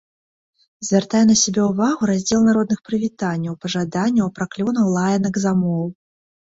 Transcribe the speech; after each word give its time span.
Звяртае 0.87 1.21
на 1.31 1.35
сябе 1.41 1.61
ўвагу 1.67 2.09
раздзел 2.11 2.41
народных 2.49 2.79
прывітанняў, 2.91 3.53
пажаданняў, 3.67 4.27
праклёнаў, 4.41 4.85
лаянак, 4.99 5.33
замоў. 5.47 5.89